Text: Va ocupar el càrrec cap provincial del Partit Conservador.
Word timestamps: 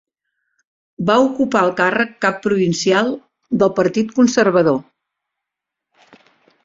Va 1.09 1.17
ocupar 1.25 1.61
el 1.65 1.69
càrrec 1.81 2.15
cap 2.25 2.39
provincial 2.47 3.13
del 3.63 3.73
Partit 3.81 4.17
Conservador. 4.17 4.81